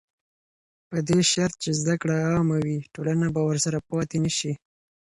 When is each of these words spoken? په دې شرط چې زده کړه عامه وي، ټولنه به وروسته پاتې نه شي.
په 0.89 0.97
دې 1.07 1.19
شرط 1.31 1.55
چې 1.63 1.71
زده 1.79 1.95
کړه 2.01 2.17
عامه 2.29 2.57
وي، 2.65 2.77
ټولنه 2.93 3.25
به 3.33 3.41
وروسته 3.47 3.79
پاتې 3.89 4.17
نه 4.25 4.31
شي. 4.37 4.53